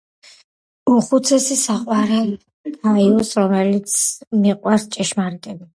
უხუცესი- 0.93 1.57
საყვარელ 1.65 2.33
გაიუსს, 2.81 3.39
რომელიც 3.43 4.01
მიყვარს 4.45 4.93
ჭეშმარიტებით. 4.99 5.67